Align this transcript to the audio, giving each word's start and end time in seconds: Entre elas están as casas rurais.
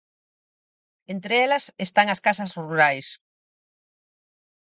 Entre 1.13 1.33
elas 1.45 1.65
están 1.85 2.07
as 2.13 2.23
casas 2.27 2.51
rurais. 2.59 3.07